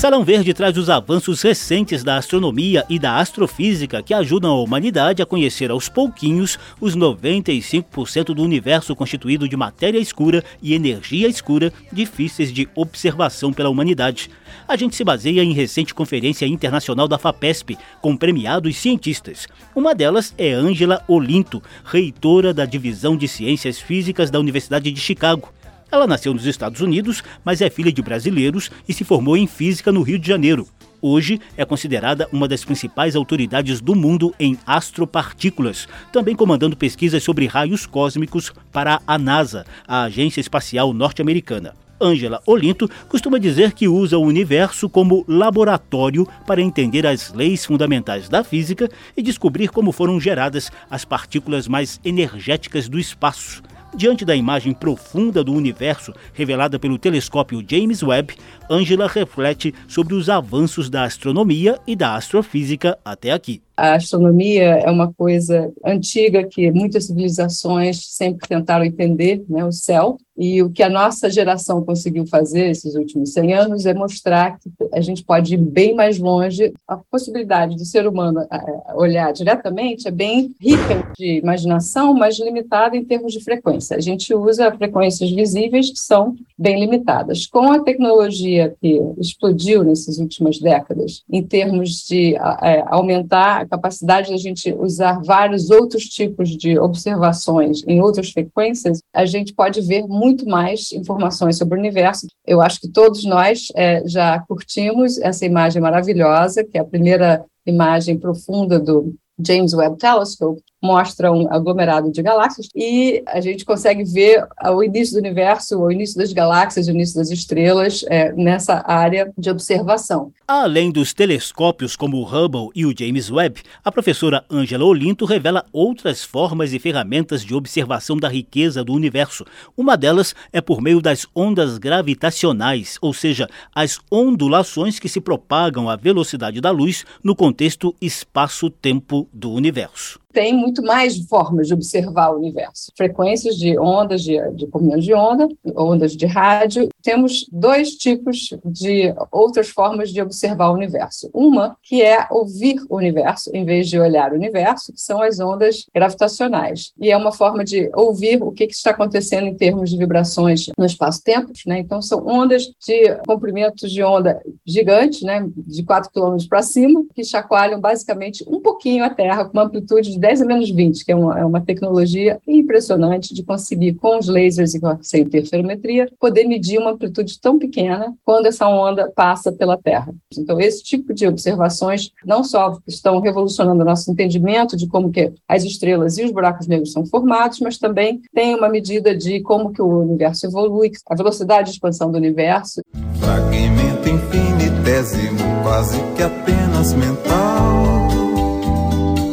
Salão 0.02 0.24
Verde 0.24 0.52
traz 0.52 0.76
os 0.76 0.90
avanços 0.90 1.42
recentes 1.42 2.02
da 2.02 2.16
astronomia 2.16 2.84
e 2.90 2.98
da 2.98 3.18
astrofísica 3.18 4.02
que 4.02 4.12
ajudam 4.12 4.50
a 4.50 4.60
humanidade 4.60 5.22
a 5.22 5.26
conhecer 5.26 5.70
aos 5.70 5.88
pouquinhos 5.88 6.58
os 6.80 6.96
95% 6.96 8.34
do 8.34 8.42
universo 8.42 8.96
constituído 8.96 9.48
de 9.48 9.56
matéria 9.56 10.00
escura 10.00 10.42
e 10.60 10.74
energia 10.74 11.28
escura 11.28 11.72
difíceis 11.92 12.52
de 12.52 12.68
observação 12.74 13.52
pela 13.52 13.70
humanidade. 13.70 14.28
A 14.66 14.74
gente 14.74 14.96
se 14.96 15.04
baseia 15.04 15.44
em 15.44 15.52
recente 15.52 15.94
conferência 15.94 16.46
internacional 16.46 17.06
da 17.06 17.16
FAPESP 17.16 17.78
com 18.00 18.16
premiados 18.16 18.76
cientistas. 18.78 19.46
Uma 19.72 19.94
delas 19.94 20.34
é 20.36 20.50
Ângela 20.52 21.04
Olinto, 21.06 21.62
reitora 21.84 22.52
da 22.52 22.64
Divisão 22.64 23.16
de 23.16 23.28
Ciências 23.28 23.78
Físicas 23.78 24.32
da 24.32 24.40
Universidade 24.40 24.90
de 24.90 25.00
Chicago. 25.00 25.52
Ela 25.92 26.06
nasceu 26.06 26.32
nos 26.32 26.46
Estados 26.46 26.80
Unidos, 26.80 27.22
mas 27.44 27.60
é 27.60 27.68
filha 27.68 27.92
de 27.92 28.00
brasileiros 28.00 28.70
e 28.88 28.94
se 28.94 29.04
formou 29.04 29.36
em 29.36 29.46
física 29.46 29.92
no 29.92 30.00
Rio 30.00 30.18
de 30.18 30.26
Janeiro. 30.26 30.66
Hoje 31.02 31.38
é 31.54 31.66
considerada 31.66 32.26
uma 32.32 32.48
das 32.48 32.64
principais 32.64 33.14
autoridades 33.14 33.78
do 33.78 33.94
mundo 33.94 34.34
em 34.40 34.56
astropartículas, 34.66 35.86
também 36.10 36.34
comandando 36.34 36.78
pesquisas 36.78 37.22
sobre 37.22 37.46
raios 37.46 37.84
cósmicos 37.84 38.54
para 38.72 39.02
a 39.06 39.18
NASA, 39.18 39.66
a 39.86 40.04
Agência 40.04 40.40
Espacial 40.40 40.94
Norte-Americana. 40.94 41.74
Angela 42.00 42.40
Olinto 42.46 42.90
costuma 43.06 43.38
dizer 43.38 43.72
que 43.72 43.86
usa 43.86 44.16
o 44.16 44.24
universo 44.24 44.88
como 44.88 45.26
laboratório 45.28 46.26
para 46.46 46.62
entender 46.62 47.06
as 47.06 47.34
leis 47.34 47.66
fundamentais 47.66 48.30
da 48.30 48.42
física 48.42 48.88
e 49.14 49.22
descobrir 49.22 49.68
como 49.68 49.92
foram 49.92 50.18
geradas 50.18 50.72
as 50.90 51.04
partículas 51.04 51.68
mais 51.68 52.00
energéticas 52.02 52.88
do 52.88 52.98
espaço. 52.98 53.62
Diante 53.94 54.24
da 54.24 54.34
imagem 54.34 54.72
profunda 54.72 55.44
do 55.44 55.52
universo 55.52 56.14
revelada 56.32 56.78
pelo 56.78 56.98
telescópio 56.98 57.62
James 57.68 58.02
Webb, 58.02 58.34
Angela 58.72 59.06
reflete 59.06 59.74
sobre 59.86 60.14
os 60.14 60.30
avanços 60.30 60.88
da 60.88 61.04
astronomia 61.04 61.78
e 61.86 61.94
da 61.94 62.16
astrofísica 62.16 62.98
até 63.04 63.30
aqui. 63.30 63.60
A 63.76 63.94
astronomia 63.94 64.62
é 64.62 64.90
uma 64.90 65.12
coisa 65.12 65.72
antiga 65.84 66.44
que 66.44 66.70
muitas 66.70 67.06
civilizações 67.06 68.00
sempre 68.06 68.48
tentaram 68.48 68.84
entender, 68.84 69.44
né, 69.48 69.64
o 69.64 69.72
céu, 69.72 70.16
e 70.36 70.62
o 70.62 70.70
que 70.70 70.82
a 70.82 70.88
nossa 70.88 71.30
geração 71.30 71.84
conseguiu 71.84 72.26
fazer 72.26 72.70
esses 72.70 72.94
últimos 72.94 73.32
100 73.32 73.54
anos 73.54 73.86
é 73.86 73.92
mostrar 73.92 74.58
que 74.58 74.70
a 74.92 75.00
gente 75.00 75.22
pode 75.22 75.54
ir 75.54 75.58
bem 75.58 75.94
mais 75.94 76.18
longe. 76.18 76.72
A 76.88 76.96
possibilidade 76.96 77.76
do 77.76 77.84
ser 77.84 78.06
humano 78.06 78.46
olhar 78.94 79.32
diretamente 79.32 80.08
é 80.08 80.10
bem 80.10 80.54
rica 80.60 81.12
de 81.16 81.38
imaginação, 81.38 82.14
mas 82.14 82.38
limitada 82.38 82.96
em 82.96 83.04
termos 83.04 83.32
de 83.32 83.44
frequência. 83.44 83.96
A 83.96 84.00
gente 84.00 84.34
usa 84.34 84.72
frequências 84.72 85.30
visíveis 85.30 85.90
que 85.90 85.98
são 85.98 86.34
bem 86.58 86.80
limitadas. 86.80 87.46
Com 87.46 87.70
a 87.70 87.80
tecnologia 87.80 88.61
que 88.68 89.00
explodiu 89.18 89.84
nessas 89.84 90.18
últimas 90.18 90.58
décadas, 90.58 91.22
em 91.30 91.42
termos 91.42 92.04
de 92.06 92.34
é, 92.34 92.82
aumentar 92.86 93.62
a 93.62 93.66
capacidade 93.66 94.28
de 94.28 94.34
a 94.34 94.38
gente 94.38 94.72
usar 94.74 95.20
vários 95.22 95.70
outros 95.70 96.04
tipos 96.04 96.50
de 96.50 96.78
observações 96.78 97.82
em 97.86 98.00
outras 98.00 98.30
frequências, 98.30 99.00
a 99.12 99.24
gente 99.24 99.54
pode 99.54 99.80
ver 99.80 100.06
muito 100.06 100.46
mais 100.46 100.92
informações 100.92 101.56
sobre 101.56 101.76
o 101.76 101.80
universo. 101.80 102.26
Eu 102.46 102.60
acho 102.60 102.80
que 102.80 102.88
todos 102.88 103.24
nós 103.24 103.68
é, 103.74 104.06
já 104.06 104.40
curtimos 104.46 105.18
essa 105.18 105.44
imagem 105.44 105.80
maravilhosa, 105.80 106.64
que 106.64 106.78
é 106.78 106.80
a 106.80 106.84
primeira 106.84 107.44
imagem 107.66 108.18
profunda 108.18 108.78
do 108.78 109.14
James 109.44 109.72
Webb 109.72 109.96
Telescope, 109.98 110.62
mostra 110.82 111.30
um 111.30 111.50
aglomerado 111.52 112.10
de 112.10 112.20
galáxias 112.22 112.68
e 112.74 113.22
a 113.26 113.40
gente 113.40 113.64
consegue 113.64 114.02
ver 114.04 114.44
o 114.64 114.82
início 114.82 115.14
do 115.14 115.20
universo, 115.20 115.78
o 115.78 115.90
início 115.90 116.18
das 116.18 116.32
galáxias, 116.32 116.88
o 116.88 116.90
início 116.90 117.16
das 117.16 117.30
estrelas 117.30 118.04
é, 118.08 118.32
nessa 118.32 118.82
área 118.86 119.32
de 119.38 119.48
observação. 119.50 120.32
Além 120.46 120.90
dos 120.90 121.14
telescópios 121.14 121.94
como 121.94 122.16
o 122.16 122.24
Hubble 122.24 122.70
e 122.74 122.84
o 122.84 122.94
James 122.96 123.30
Webb, 123.30 123.62
a 123.84 123.92
professora 123.92 124.44
Angela 124.50 124.84
Olinto 124.84 125.24
revela 125.24 125.64
outras 125.72 126.24
formas 126.24 126.72
e 126.72 126.78
ferramentas 126.78 127.44
de 127.44 127.54
observação 127.54 128.16
da 128.16 128.28
riqueza 128.28 128.82
do 128.82 128.92
universo. 128.92 129.44
Uma 129.76 129.96
delas 129.96 130.34
é 130.52 130.60
por 130.60 130.80
meio 130.80 131.00
das 131.00 131.26
ondas 131.34 131.78
gravitacionais, 131.78 132.98
ou 133.00 133.14
seja, 133.14 133.48
as 133.74 134.00
ondulações 134.10 134.98
que 134.98 135.08
se 135.08 135.20
propagam 135.20 135.88
à 135.88 135.96
velocidade 135.96 136.60
da 136.60 136.70
luz 136.70 137.04
no 137.22 137.36
contexto 137.36 137.94
espaço-tempo 138.00 139.28
do 139.32 139.52
universo 139.52 140.22
tem 140.32 140.54
muito 140.54 140.71
mais 140.80 141.18
formas 141.26 141.66
de 141.66 141.74
observar 141.74 142.30
o 142.30 142.38
universo. 142.38 142.92
Frequências 142.96 143.56
de 143.56 143.78
ondas 143.78 144.22
de, 144.22 144.38
de 144.52 144.66
comprimentos 144.68 145.04
de 145.04 145.12
onda, 145.12 145.48
ondas 145.76 146.12
de 146.16 146.26
rádio. 146.26 146.88
Temos 147.02 147.46
dois 147.50 147.90
tipos 147.96 148.50
de 148.64 149.12
outras 149.30 149.68
formas 149.68 150.10
de 150.10 150.22
observar 150.22 150.70
o 150.70 150.74
universo. 150.74 151.28
Uma 151.34 151.76
que 151.82 152.00
é 152.00 152.26
ouvir 152.30 152.76
o 152.88 152.96
universo 152.96 153.50
em 153.52 153.64
vez 153.64 153.88
de 153.88 153.98
olhar 153.98 154.32
o 154.32 154.36
universo, 154.36 154.92
que 154.92 155.00
são 155.00 155.20
as 155.20 155.40
ondas 155.40 155.86
gravitacionais. 155.94 156.92
E 157.00 157.10
é 157.10 157.16
uma 157.16 157.32
forma 157.32 157.64
de 157.64 157.90
ouvir 157.94 158.42
o 158.42 158.52
que, 158.52 158.66
que 158.66 158.74
está 158.74 158.90
acontecendo 158.90 159.46
em 159.46 159.54
termos 159.54 159.90
de 159.90 159.96
vibrações 159.96 160.66
no 160.78 160.84
espaço-tempo. 160.84 161.52
Né? 161.66 161.80
Então, 161.80 162.00
são 162.00 162.26
ondas 162.26 162.64
de 162.84 163.14
comprimentos 163.26 163.90
de 163.90 164.02
onda 164.02 164.40
gigantes, 164.66 165.22
né? 165.22 165.46
de 165.56 165.82
4 165.82 166.10
km 166.12 166.36
para 166.48 166.62
cima, 166.62 167.04
que 167.14 167.24
chacoalham 167.24 167.80
basicamente 167.80 168.44
um 168.48 168.60
pouquinho 168.60 169.04
a 169.04 169.10
Terra 169.10 169.44
com 169.44 169.52
uma 169.52 169.64
amplitude 169.64 170.12
de 170.12 170.18
10 170.18 170.42
a 170.42 170.44
menos 170.44 170.61
20, 170.70 171.04
que 171.04 171.12
é 171.12 171.16
uma, 171.16 171.38
é 171.38 171.44
uma 171.44 171.60
tecnologia 171.60 172.40
impressionante 172.46 173.34
de 173.34 173.42
conseguir, 173.42 173.94
com 173.94 174.18
os 174.18 174.28
lasers 174.28 174.74
e 174.74 174.80
com 174.80 174.88
a 174.88 174.98
interferometria, 175.14 176.08
poder 176.18 176.44
medir 176.44 176.78
uma 176.78 176.92
amplitude 176.92 177.40
tão 177.40 177.58
pequena 177.58 178.14
quando 178.24 178.46
essa 178.46 178.68
onda 178.68 179.10
passa 179.14 179.52
pela 179.52 179.76
Terra. 179.76 180.14
Então, 180.36 180.60
esse 180.60 180.82
tipo 180.82 181.12
de 181.12 181.26
observações 181.26 182.10
não 182.24 182.44
só 182.44 182.78
estão 182.86 183.20
revolucionando 183.20 183.82
o 183.82 183.84
nosso 183.84 184.10
entendimento 184.10 184.76
de 184.76 184.86
como 184.86 185.10
que 185.10 185.32
as 185.48 185.64
estrelas 185.64 186.18
e 186.18 186.24
os 186.24 186.30
buracos 186.30 186.66
negros 186.66 186.92
são 186.92 187.04
formados, 187.06 187.60
mas 187.60 187.78
também 187.78 188.20
tem 188.34 188.54
uma 188.54 188.68
medida 188.68 189.16
de 189.16 189.40
como 189.40 189.72
que 189.72 189.82
o 189.82 190.00
universo 190.00 190.46
evolui, 190.46 190.92
a 191.08 191.14
velocidade 191.14 191.70
de 191.70 191.74
expansão 191.76 192.10
do 192.10 192.18
universo. 192.18 192.80
Fragmento 193.18 194.08
infinitésimo, 194.08 195.38
quase 195.62 195.98
que 196.16 196.22
apenas 196.22 196.92
mental. 196.94 197.82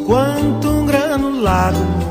Quanto 0.06 0.69
lago 1.50 2.09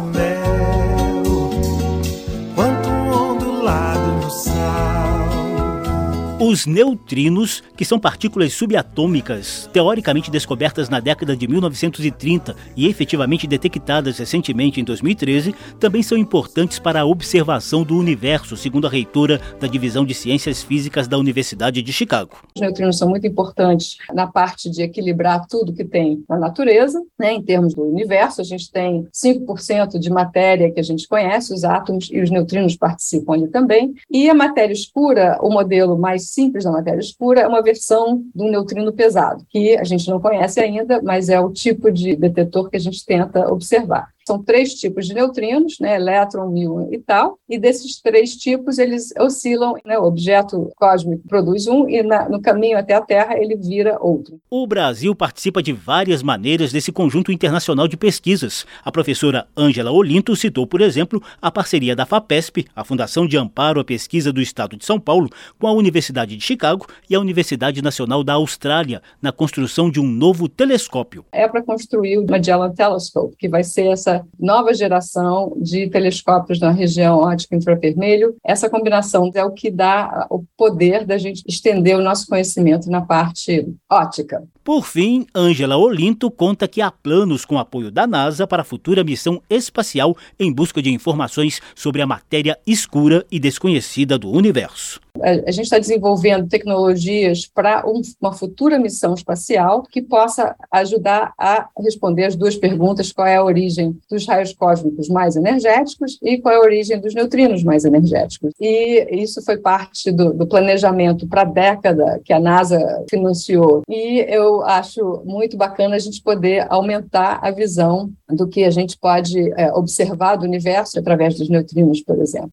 Os 6.40 6.66
neutrinos, 6.66 7.64
que 7.76 7.84
são 7.84 7.98
partículas 7.98 8.52
subatômicas 8.52 9.68
teoricamente 9.72 10.30
descobertas 10.30 10.88
na 10.88 11.00
década 11.00 11.36
de 11.36 11.48
1930 11.48 12.54
e 12.76 12.86
efetivamente 12.86 13.44
detectadas 13.44 14.18
recentemente 14.18 14.80
em 14.80 14.84
2013, 14.84 15.52
também 15.80 16.00
são 16.00 16.16
importantes 16.16 16.78
para 16.78 17.00
a 17.00 17.04
observação 17.04 17.82
do 17.82 17.98
universo, 17.98 18.56
segundo 18.56 18.86
a 18.86 18.90
reitora 18.90 19.40
da 19.58 19.66
Divisão 19.66 20.06
de 20.06 20.14
Ciências 20.14 20.62
Físicas 20.62 21.08
da 21.08 21.18
Universidade 21.18 21.82
de 21.82 21.92
Chicago. 21.92 22.36
Os 22.54 22.62
neutrinos 22.62 22.98
são 22.98 23.08
muito 23.08 23.26
importantes 23.26 23.96
na 24.14 24.28
parte 24.28 24.70
de 24.70 24.80
equilibrar 24.80 25.44
tudo 25.48 25.72
que 25.72 25.84
tem 25.84 26.22
na 26.28 26.38
natureza, 26.38 27.02
né, 27.18 27.32
em 27.32 27.42
termos 27.42 27.74
do 27.74 27.82
universo. 27.82 28.40
A 28.40 28.44
gente 28.44 28.70
tem 28.70 29.08
5% 29.12 29.98
de 29.98 30.08
matéria 30.08 30.70
que 30.70 30.78
a 30.78 30.84
gente 30.84 31.08
conhece, 31.08 31.52
os 31.52 31.64
átomos 31.64 32.08
e 32.12 32.20
os 32.20 32.30
neutrinos 32.30 32.76
participam 32.76 33.32
ali 33.32 33.48
também. 33.48 33.92
E 34.08 34.30
a 34.30 34.34
matéria 34.34 34.72
escura, 34.72 35.36
o 35.42 35.50
modelo 35.50 35.98
mais 35.98 36.27
simples 36.28 36.64
da 36.64 36.72
matéria 36.72 37.00
escura 37.00 37.40
é 37.40 37.46
uma 37.46 37.62
versão 37.62 38.22
um 38.36 38.50
neutrino 38.50 38.92
pesado, 38.92 39.44
que 39.48 39.76
a 39.76 39.84
gente 39.84 40.08
não 40.08 40.20
conhece 40.20 40.60
ainda, 40.60 41.00
mas 41.02 41.28
é 41.28 41.40
o 41.40 41.50
tipo 41.50 41.90
de 41.90 42.16
detetor 42.16 42.70
que 42.70 42.76
a 42.76 42.80
gente 42.80 43.04
tenta 43.04 43.52
observar. 43.52 44.08
São 44.28 44.42
três 44.42 44.74
tipos 44.74 45.06
de 45.06 45.14
neutrinos, 45.14 45.78
né, 45.80 45.96
elétron, 45.96 46.50
muon 46.50 46.90
e 46.92 46.98
tal, 46.98 47.38
e 47.48 47.58
desses 47.58 47.98
três 47.98 48.36
tipos 48.36 48.76
eles 48.76 49.10
oscilam, 49.18 49.72
né, 49.86 49.98
o 49.98 50.04
objeto 50.04 50.70
cósmico 50.76 51.26
produz 51.26 51.66
um 51.66 51.88
e 51.88 52.02
na, 52.02 52.28
no 52.28 52.38
caminho 52.38 52.76
até 52.76 52.92
a 52.92 53.00
Terra 53.00 53.38
ele 53.38 53.56
vira 53.56 53.96
outro. 53.98 54.38
O 54.50 54.66
Brasil 54.66 55.14
participa 55.14 55.62
de 55.62 55.72
várias 55.72 56.22
maneiras 56.22 56.70
desse 56.70 56.92
conjunto 56.92 57.32
internacional 57.32 57.88
de 57.88 57.96
pesquisas. 57.96 58.66
A 58.84 58.92
professora 58.92 59.46
Ângela 59.56 59.90
Olinto 59.90 60.36
citou, 60.36 60.66
por 60.66 60.82
exemplo, 60.82 61.22
a 61.40 61.50
parceria 61.50 61.96
da 61.96 62.04
FAPESP, 62.04 62.66
a 62.76 62.84
Fundação 62.84 63.26
de 63.26 63.38
Amparo 63.38 63.80
à 63.80 63.84
Pesquisa 63.84 64.30
do 64.30 64.42
Estado 64.42 64.76
de 64.76 64.84
São 64.84 65.00
Paulo, 65.00 65.30
com 65.58 65.66
a 65.66 65.72
Universidade 65.72 66.36
de 66.36 66.44
Chicago 66.44 66.86
e 67.08 67.14
a 67.14 67.20
Universidade 67.20 67.80
Nacional 67.80 68.22
da 68.22 68.34
Austrália, 68.34 69.00
na 69.22 69.32
construção 69.32 69.90
de 69.90 69.98
um 69.98 70.06
novo 70.06 70.50
telescópio. 70.50 71.24
É 71.32 71.48
para 71.48 71.62
construir 71.62 72.18
o 72.18 72.26
Magellan 72.26 72.74
Telescope, 72.74 73.34
que 73.38 73.48
vai 73.48 73.64
ser 73.64 73.86
essa 73.86 74.17
nova 74.38 74.72
geração 74.74 75.52
de 75.60 75.88
telescópios 75.88 76.60
na 76.60 76.70
região 76.70 77.18
ótica 77.18 77.56
infravermelho. 77.56 78.34
Essa 78.44 78.70
combinação 78.70 79.30
é 79.34 79.44
o 79.44 79.52
que 79.52 79.70
dá 79.70 80.26
o 80.30 80.44
poder 80.56 81.04
da 81.04 81.18
gente 81.18 81.42
estender 81.46 81.96
o 81.96 82.02
nosso 82.02 82.26
conhecimento 82.26 82.90
na 82.90 83.00
parte 83.00 83.66
ótica. 83.90 84.42
Por 84.68 84.84
fim, 84.84 85.26
Ângela 85.34 85.78
Olinto 85.78 86.30
conta 86.30 86.68
que 86.68 86.82
há 86.82 86.90
planos 86.90 87.46
com 87.46 87.58
apoio 87.58 87.90
da 87.90 88.06
NASA 88.06 88.46
para 88.46 88.60
a 88.60 88.64
futura 88.64 89.02
missão 89.02 89.40
espacial 89.48 90.14
em 90.38 90.52
busca 90.52 90.82
de 90.82 90.90
informações 90.90 91.60
sobre 91.74 92.02
a 92.02 92.06
matéria 92.06 92.58
escura 92.66 93.24
e 93.30 93.40
desconhecida 93.40 94.18
do 94.18 94.30
universo. 94.30 95.00
A 95.22 95.50
gente 95.50 95.64
está 95.64 95.78
desenvolvendo 95.78 96.48
tecnologias 96.48 97.46
para 97.46 97.82
um, 97.88 98.00
uma 98.20 98.32
futura 98.32 98.78
missão 98.78 99.14
espacial 99.14 99.82
que 99.82 100.00
possa 100.00 100.54
ajudar 100.70 101.32
a 101.38 101.68
responder 101.78 102.24
as 102.24 102.36
duas 102.36 102.54
perguntas: 102.54 103.10
qual 103.10 103.26
é 103.26 103.36
a 103.36 103.44
origem 103.44 103.98
dos 104.10 104.26
raios 104.26 104.52
cósmicos 104.54 105.08
mais 105.08 105.36
energéticos 105.36 106.18
e 106.22 106.38
qual 106.38 106.54
é 106.54 106.56
a 106.58 106.60
origem 106.60 107.00
dos 107.00 107.14
neutrinos 107.14 107.62
mais 107.62 107.84
energéticos. 107.84 108.52
E 108.60 109.22
isso 109.22 109.42
foi 109.44 109.58
parte 109.58 110.10
do, 110.10 110.32
do 110.32 110.46
planejamento 110.46 111.26
para 111.26 111.42
a 111.42 111.44
década 111.44 112.20
que 112.24 112.32
a 112.32 112.40
NASA 112.40 112.78
financiou. 113.08 113.82
E 113.88 114.24
eu 114.28 114.62
acho 114.62 115.22
muito 115.24 115.56
bacana 115.56 115.96
a 115.96 115.98
gente 115.98 116.22
poder 116.22 116.66
aumentar 116.70 117.38
a 117.42 117.50
visão 117.50 118.10
do 118.28 118.48
que 118.48 118.64
a 118.64 118.70
gente 118.70 118.96
pode 118.98 119.52
é, 119.52 119.72
observar 119.72 120.36
do 120.36 120.44
universo 120.44 120.98
através 120.98 121.36
dos 121.36 121.48
neutrinos, 121.48 122.02
por 122.02 122.18
exemplo. 122.20 122.50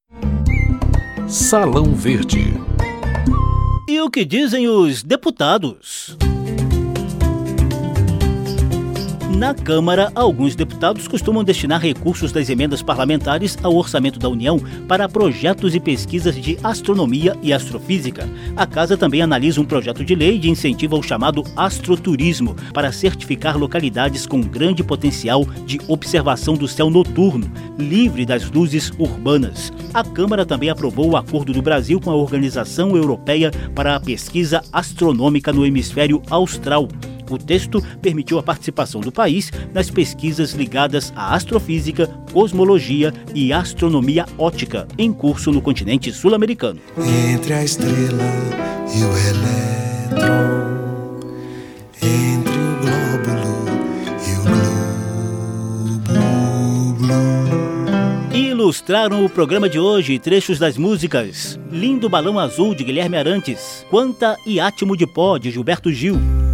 Salão 1.27 1.85
Verde. 1.85 2.53
E 3.87 4.01
o 4.01 4.09
que 4.09 4.25
dizem 4.25 4.67
os 4.67 5.03
deputados? 5.03 6.17
Na 9.35 9.53
Câmara, 9.53 10.13
alguns 10.15 10.55
deputados 10.55 11.09
costumam 11.09 11.43
destinar 11.43 11.81
recursos 11.81 12.31
das 12.31 12.49
emendas 12.49 12.81
parlamentares 12.81 13.57
ao 13.61 13.75
orçamento 13.75 14.17
da 14.17 14.29
União 14.29 14.57
para 14.87 15.09
projetos 15.09 15.75
e 15.75 15.79
pesquisas 15.79 16.35
de 16.35 16.57
astronomia 16.63 17.35
e 17.41 17.51
astrofísica. 17.51 18.29
A 18.55 18.65
Casa 18.65 18.95
também 18.95 19.21
analisa 19.21 19.59
um 19.59 19.65
projeto 19.65 20.05
de 20.05 20.15
lei 20.15 20.39
de 20.39 20.49
incentivo 20.49 20.95
ao 20.95 21.03
chamado 21.03 21.43
astroturismo, 21.53 22.55
para 22.73 22.93
certificar 22.93 23.57
localidades 23.57 24.25
com 24.25 24.39
grande 24.39 24.85
potencial 24.85 25.43
de 25.65 25.81
observação 25.89 26.53
do 26.53 26.67
céu 26.67 26.89
noturno, 26.89 27.51
livre 27.77 28.25
das 28.25 28.49
luzes 28.49 28.89
urbanas. 28.97 29.73
A 29.93 30.01
Câmara 30.01 30.45
também 30.45 30.69
aprovou 30.69 31.09
o 31.09 31.17
acordo 31.17 31.51
do 31.51 31.61
Brasil 31.61 31.99
com 31.99 32.09
a 32.09 32.15
Organização 32.15 32.95
Europeia 32.95 33.51
para 33.75 33.97
a 33.97 33.99
Pesquisa 33.99 34.61
Astronômica 34.71 35.51
no 35.51 35.65
Hemisfério 35.65 36.21
Austral. 36.29 36.87
O 37.29 37.37
texto 37.37 37.81
permitiu 38.01 38.37
a 38.37 38.43
participação 38.43 39.01
do 39.01 39.11
país 39.11 39.51
nas 39.73 39.89
pesquisas 39.89 40.51
ligadas 40.53 41.11
à 41.15 41.33
astrofísica, 41.35 42.07
cosmologia 42.31 43.13
e 43.33 43.51
astronomia 43.51 44.25
ótica 44.37 44.87
em 44.97 45.11
curso 45.11 45.51
no 45.51 45.61
continente 45.61 46.11
sul-americano. 46.11 46.79
Entre 47.33 47.53
a 47.53 47.63
estrela 47.63 48.23
e 48.95 49.03
o 49.03 49.11
elétron, 49.17 50.65
entre 52.01 52.53
o 52.53 52.75
glóbulo 52.81 53.65
e 54.27 54.31
o 54.37 54.43
globo. 56.93 58.35
Ilustraram 58.35 59.25
o 59.25 59.29
programa 59.29 59.67
de 59.67 59.79
hoje 59.79 60.19
trechos 60.19 60.59
das 60.59 60.77
músicas 60.77 61.59
Lindo 61.71 62.07
Balão 62.07 62.37
Azul 62.39 62.75
de 62.75 62.83
Guilherme 62.83 63.17
Arantes, 63.17 63.85
Quanta 63.89 64.37
e 64.45 64.59
Átimo 64.59 64.95
de 64.95 65.07
Pó 65.07 65.37
de 65.37 65.51
Gilberto 65.51 65.91
Gil. 65.91 66.44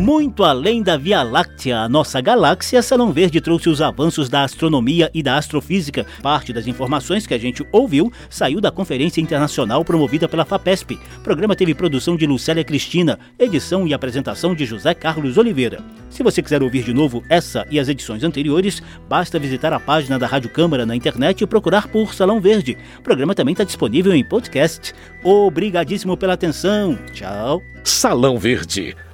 Muito 0.00 0.44
além 0.44 0.82
da 0.82 0.96
Via 0.96 1.22
Láctea, 1.22 1.80
a 1.80 1.88
nossa 1.88 2.22
galáxia, 2.22 2.80
Salão 2.80 3.12
Verde 3.12 3.38
trouxe 3.38 3.68
os 3.68 3.82
avanços 3.82 4.30
da 4.30 4.42
astronomia 4.44 5.10
e 5.12 5.22
da 5.22 5.36
astrofísica. 5.36 6.06
Parte 6.22 6.54
das 6.54 6.66
informações 6.66 7.26
que 7.26 7.34
a 7.34 7.38
gente 7.38 7.62
ouviu 7.70 8.10
saiu 8.30 8.62
da 8.62 8.70
conferência 8.70 9.20
internacional 9.20 9.84
promovida 9.84 10.26
pela 10.26 10.46
FAPESP. 10.46 10.98
O 11.18 11.20
programa 11.20 11.54
teve 11.54 11.74
produção 11.74 12.16
de 12.16 12.26
Lucélia 12.26 12.64
Cristina, 12.64 13.18
edição 13.38 13.86
e 13.86 13.92
apresentação 13.92 14.54
de 14.54 14.64
José 14.64 14.94
Carlos 14.94 15.36
Oliveira. 15.36 15.84
Se 16.08 16.22
você 16.22 16.40
quiser 16.40 16.62
ouvir 16.62 16.82
de 16.82 16.94
novo 16.94 17.22
essa 17.28 17.66
e 17.70 17.78
as 17.78 17.90
edições 17.90 18.24
anteriores, 18.24 18.82
basta 19.06 19.38
visitar 19.38 19.70
a 19.74 19.78
página 19.78 20.18
da 20.18 20.26
Rádio 20.26 20.48
Câmara 20.48 20.86
na 20.86 20.96
internet 20.96 21.42
e 21.42 21.46
procurar 21.46 21.88
por 21.88 22.14
Salão 22.14 22.40
Verde. 22.40 22.78
O 22.98 23.02
programa 23.02 23.34
também 23.34 23.52
está 23.52 23.64
disponível 23.64 24.14
em 24.14 24.24
podcast. 24.24 24.94
Obrigadíssimo 25.22 26.16
pela 26.16 26.32
atenção. 26.32 26.98
Tchau. 27.12 27.60
Salão 27.84 28.38
Verde 28.38 28.96